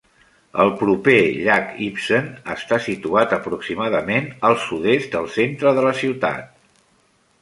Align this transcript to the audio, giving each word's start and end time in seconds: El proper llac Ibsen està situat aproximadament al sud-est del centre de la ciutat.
El 0.61 0.69
proper 0.77 1.17
llac 1.47 1.67
Ibsen 1.87 2.31
està 2.55 2.79
situat 2.87 3.35
aproximadament 3.39 4.33
al 4.49 4.57
sud-est 4.65 5.15
del 5.17 5.29
centre 5.41 5.79
de 5.81 5.85
la 5.91 5.97
ciutat. 6.03 6.81